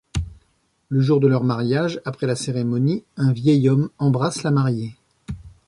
Le 0.89 0.99
jour 0.99 1.19
de 1.19 1.27
leur 1.27 1.43
mariage, 1.43 2.01
après 2.05 2.25
la 2.25 2.35
cérémonie, 2.35 3.03
un 3.17 3.31
vieil 3.31 3.69
homme 3.69 3.91
embrasse 3.99 4.41
la 4.41 4.49
mariée. 4.49 4.95